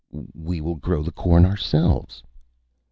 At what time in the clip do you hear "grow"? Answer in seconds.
0.77-1.03